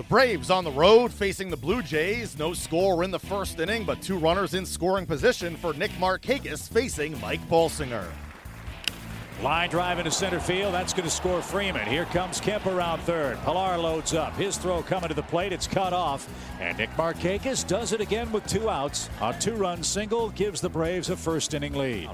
[0.00, 2.38] The Braves on the road facing the Blue Jays.
[2.38, 6.70] No score in the first inning, but two runners in scoring position for Nick Markakis
[6.70, 8.06] facing Mike Bolsinger.
[9.42, 10.72] Line drive into center field.
[10.72, 11.86] That's going to score Freeman.
[11.86, 13.36] Here comes Kemp around third.
[13.40, 14.34] Pilar loads up.
[14.36, 15.52] His throw coming to the plate.
[15.52, 16.26] It's cut off.
[16.62, 19.10] And Nick Markakis does it again with two outs.
[19.20, 22.08] A two-run single gives the Braves a first inning lead.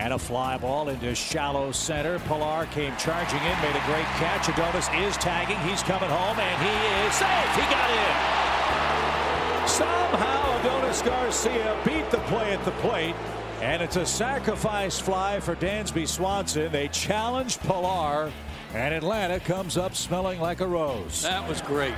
[0.00, 2.18] And a fly ball into shallow center.
[2.20, 4.48] Pilar came charging in, made a great catch.
[4.48, 5.58] Adonis is tagging.
[5.68, 7.54] He's coming home, and he is safe.
[7.54, 9.68] He got in.
[9.68, 13.14] Somehow Adonis Garcia beat the play at the plate.
[13.60, 16.72] And it's a sacrifice fly for Dansby Swanson.
[16.72, 18.32] They challenge Pilar,
[18.72, 21.20] and Atlanta comes up smelling like a rose.
[21.20, 21.92] That was great.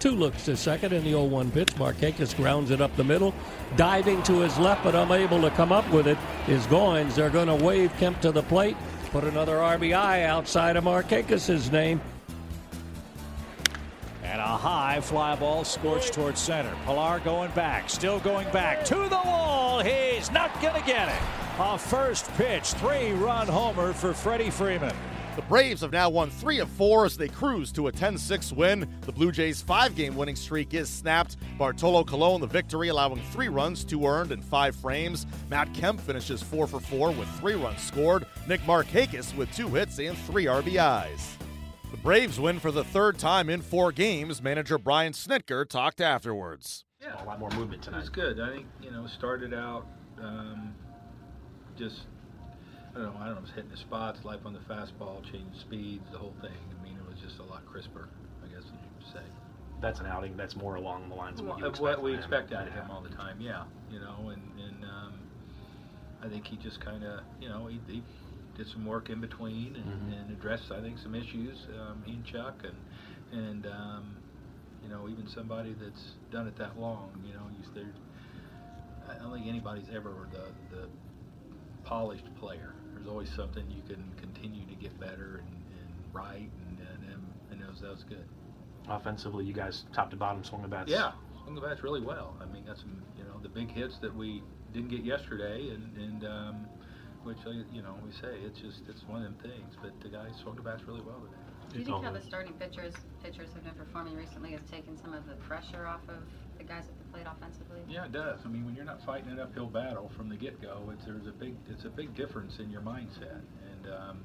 [0.00, 1.74] Two looks to second in the 0-1 pitch.
[1.74, 3.34] Markakis grounds it up the middle.
[3.76, 6.16] Diving to his left, but unable to come up with it
[6.48, 7.16] is Goins.
[7.16, 8.78] They're going to wave Kemp to the plate.
[9.10, 12.00] Put another RBI outside of Markakis's name.
[14.24, 16.74] And a high fly ball scorched towards center.
[16.86, 19.80] Pilar going back, still going back to the wall.
[19.80, 21.22] He's not going to get it.
[21.58, 24.96] A first pitch, three run homer for Freddie Freeman.
[25.40, 28.52] The Braves have now won three of four as they cruise to a 10 6
[28.52, 28.86] win.
[29.00, 31.38] The Blue Jays' five game winning streak is snapped.
[31.56, 35.26] Bartolo Colon, the victory, allowing three runs, two earned, and five frames.
[35.48, 38.26] Matt Kemp finishes four for four with three runs scored.
[38.46, 41.38] Nick Markakis with two hits and three RBIs.
[41.90, 44.42] The Braves win for the third time in four games.
[44.42, 46.84] Manager Brian Snitker talked afterwards.
[47.00, 47.96] Yeah, a lot more movement tonight.
[47.96, 48.40] It was good.
[48.40, 49.86] I think you know started out
[50.20, 50.74] um,
[51.78, 52.02] just
[52.94, 53.20] I don't know.
[53.20, 53.38] I don't know.
[53.38, 56.50] It was hitting the spots, life on the fastball, changing speeds, the whole thing.
[56.50, 58.08] I mean, it was just a lot crisper.
[58.44, 59.26] I guess you could say.
[59.80, 60.36] That's an outing.
[60.36, 62.90] That's more along the lines of what, you expect what we expect out of him
[62.90, 63.40] all the time.
[63.40, 65.12] Yeah, you know, and and um,
[66.22, 68.02] I think he just kind of you know he, he
[68.56, 70.20] did some work in between and, Mhm.
[70.20, 71.56] and addressed I think some issues.
[71.80, 72.76] Um, he and Chuck and
[73.40, 74.16] and um,
[74.82, 77.10] you know even somebody that's done it that long.
[77.24, 77.88] You know, you there.
[79.08, 80.88] I don't think anybody's ever the the
[81.84, 82.74] polished player.
[82.94, 87.22] There's always something you can continue to get better and, and right, and and, and,
[87.50, 88.24] and that, was, that was good.
[88.88, 90.90] Offensively, you guys top to bottom swung the bats.
[90.90, 92.36] Yeah, swung the bats really well.
[92.40, 94.42] I mean, got some, you know, the big hits that we
[94.72, 96.66] didn't get yesterday, and and um,
[97.24, 99.74] which uh, you know we say it's just it's one of them things.
[99.80, 101.36] But the guys swung the bats really well today.
[101.72, 105.14] Do you think how the starting pitchers pitchers have been performing recently has taken some
[105.14, 106.22] of the pressure off of
[106.58, 107.80] the guys at the plate offensively?
[107.88, 108.40] Yeah, it does.
[108.44, 111.32] I mean, when you're not fighting an uphill battle from the get-go, it's there's a
[111.32, 113.40] big it's a big difference in your mindset.
[113.72, 114.24] And um,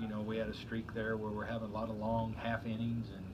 [0.00, 2.64] you know, we had a streak there where we're having a lot of long half
[2.64, 3.24] innings and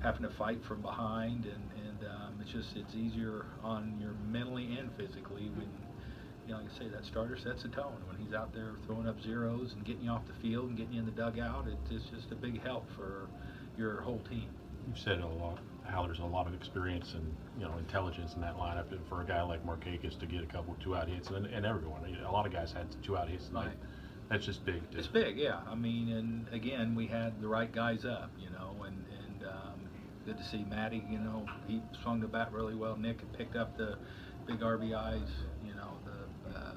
[0.00, 4.76] having to fight from behind, and and um, it's just it's easier on your mentally
[4.78, 5.68] and physically when.
[6.46, 7.94] You know, like I say, that starter sets the tone.
[8.08, 10.94] When he's out there throwing up zeros and getting you off the field and getting
[10.94, 13.28] you in the dugout, it's just a big help for
[13.78, 14.48] your whole team.
[14.88, 18.32] You've said it a lot how there's a lot of experience and you know intelligence
[18.34, 21.08] in that lineup, and for a guy like Markakis to get a couple two out
[21.08, 23.66] hits, and, and everyone, you know, a lot of guys had two out hits tonight.
[23.66, 23.76] Right.
[24.30, 24.88] That's just big.
[24.92, 25.60] To, It's big, yeah.
[25.68, 29.80] I mean, and again, we had the right guys up, you know, and and um,
[30.24, 31.04] good to see Matty.
[31.10, 32.96] You know, he swung the bat really well.
[32.96, 33.96] Nick had picked up the
[34.46, 35.30] big RBIs.
[35.66, 36.74] You know, the uh,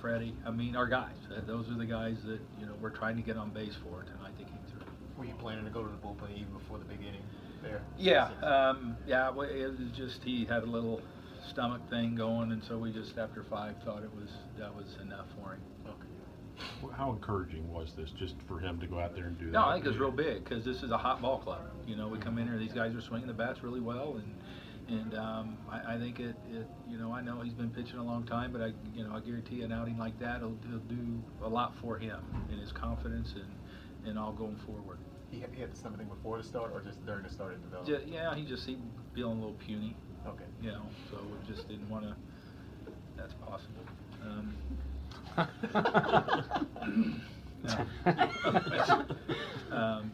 [0.00, 0.36] Freddie.
[0.46, 1.16] I mean, our guys.
[1.34, 4.04] Uh, those are the guys that you know we're trying to get on base for
[4.04, 4.34] tonight.
[4.38, 4.86] They came through.
[5.18, 7.24] Were you planning to go to the bullpen even before the big inning
[7.62, 7.82] there?
[7.98, 9.30] Yeah, um, yeah.
[9.30, 11.00] well, It was just he had a little
[11.50, 15.26] stomach thing going, and so we just after five thought it was that was enough
[15.40, 15.60] for him.
[16.96, 19.52] how encouraging was this just for him to go out there and do that?
[19.52, 21.62] No, I think it's real big because this is a hot ball club.
[21.86, 24.34] You know, we come in here, these guys are swinging the bats really well, and
[24.88, 28.04] and um, I, I think it, it, you know, I know he's been pitching a
[28.04, 31.22] long time, but I, you know, I guarantee an outing like that will, will do
[31.44, 32.18] a lot for him
[32.50, 34.98] and his confidence and and all going forward.
[35.30, 37.68] He had, he had something before the start or just during the start of Ju-
[37.92, 38.12] development?
[38.12, 38.82] yeah, he just seemed
[39.14, 39.94] feeling a little puny.
[40.26, 40.44] Okay.
[40.62, 42.14] You know, so we just didn't want to.
[43.16, 43.84] That's possible.
[44.24, 44.54] Um,
[47.64, 47.76] no.
[49.70, 50.10] um,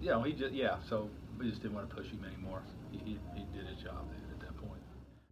[0.00, 0.76] you know, he just yeah.
[0.88, 1.08] So
[1.38, 2.62] we just didn't want to push him anymore.
[2.90, 4.80] He, he, he did his job at that point.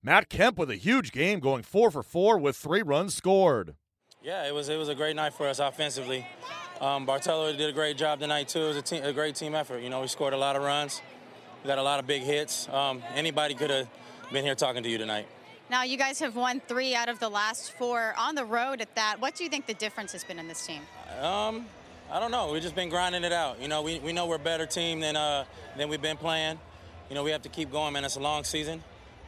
[0.02, 3.74] Matt Kemp with a huge game, going four for four with three runs scored.
[4.22, 6.26] Yeah, it was it was a great night for us offensively.
[6.80, 8.62] Um, Bartolo did a great job tonight too.
[8.64, 9.82] It was a, team, a great team effort.
[9.82, 11.02] You know, we scored a lot of runs.
[11.62, 12.70] We got a lot of big hits.
[12.70, 13.86] Um, anybody could have
[14.32, 15.28] been here talking to you tonight.
[15.68, 18.94] Now, you guys have won three out of the last four on the road at
[18.94, 19.20] that.
[19.20, 20.80] What do you think the difference has been in this team?
[21.20, 21.66] Um,
[22.10, 22.50] I don't know.
[22.50, 23.60] We've just been grinding it out.
[23.60, 25.44] You know, we, we know we're a better team than uh,
[25.76, 26.58] than we've been playing.
[27.10, 28.04] You know, we have to keep going, man.
[28.06, 28.82] It's a long season.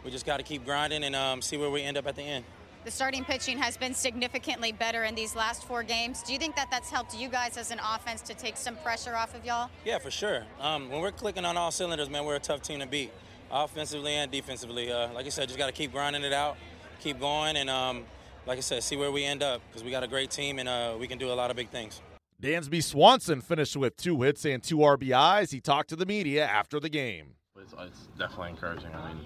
[0.05, 2.23] We just got to keep grinding and um, see where we end up at the
[2.23, 2.45] end.
[2.85, 6.23] The starting pitching has been significantly better in these last four games.
[6.23, 9.15] Do you think that that's helped you guys as an offense to take some pressure
[9.15, 9.71] off of y'all?
[9.85, 10.45] Yeah, for sure.
[10.61, 13.13] Um, when we're clicking on all cylinders, man, we're a tough team to beat,
[13.51, 14.91] offensively and defensively.
[14.91, 16.57] Uh, like I said, just got to keep grinding it out,
[17.01, 18.05] keep going, and um,
[18.47, 20.69] like I said, see where we end up because we got a great team and
[20.69, 22.01] uh, we can do a lot of big things.
[22.43, 25.53] Dansby Swanson finished with two hits and two RBIs.
[25.53, 27.35] He talked to the media after the game.
[27.61, 28.93] It's, it's definitely encouraging.
[28.93, 29.25] I mean,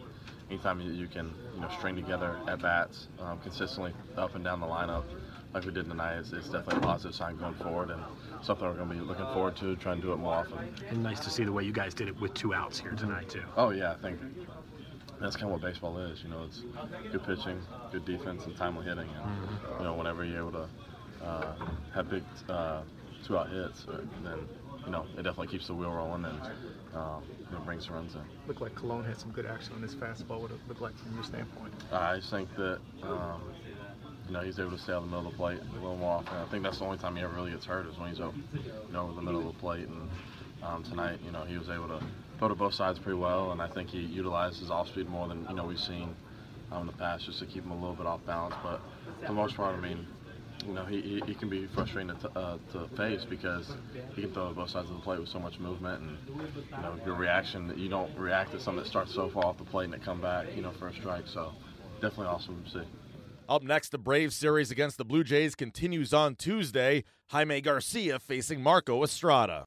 [0.50, 4.60] anytime you, you can you know string together at bats um, consistently up and down
[4.60, 5.04] the lineup
[5.54, 8.02] like we did tonight, it's, it's definitely a positive sign going forward and
[8.42, 10.58] something we're going to be looking forward to, trying to do it more often.
[10.90, 13.30] And nice to see the way you guys did it with two outs here tonight
[13.30, 13.42] too.
[13.56, 14.18] Oh yeah, I think
[15.18, 16.22] that's kind of what baseball is.
[16.22, 16.62] You know, it's
[17.10, 17.58] good pitching,
[17.90, 19.08] good defense, and timely hitting.
[19.08, 19.78] And Mm-hmm.
[19.78, 20.68] you know, whenever you're able to
[21.24, 21.54] uh,
[21.94, 22.82] have big uh,
[23.24, 24.38] two-out hits, uh, then
[24.86, 26.40] you know it definitely keeps the wheel rolling and
[26.94, 28.22] um, you know, brings runs in.
[28.46, 30.40] Looked like Colon had some good action on this fastball.
[30.40, 31.74] What it looked like from your standpoint?
[31.92, 33.42] I just think that um,
[34.26, 36.12] you know he's able to stay on the middle of the plate a little more
[36.12, 36.34] often.
[36.36, 38.36] I think that's the only time he ever really gets hurt is when he's over,
[38.54, 39.86] you know, over the middle of the plate.
[39.88, 40.08] And
[40.62, 42.00] um, tonight, you know, he was able to
[42.40, 45.28] go to both sides pretty well, and I think he utilized his off speed more
[45.28, 46.14] than you know we've seen
[46.72, 48.54] um, in the past, just to keep him a little bit off balance.
[48.62, 48.80] But
[49.20, 50.06] for the most part, I mean.
[50.66, 53.72] You know, he, he, can be frustrating to, uh, to face because
[54.14, 56.98] he can throw both sides of the plate with so much movement and, you know,
[57.06, 59.94] your reaction, you don't react to something that starts so far off the plate and
[59.94, 61.28] it come back, you know, for a strike.
[61.28, 61.52] So
[62.00, 62.86] definitely awesome to see.
[63.48, 67.04] Up next, the Braves series against the Blue Jays continues on Tuesday.
[67.28, 69.64] Jaime Garcia facing Marco Estrada.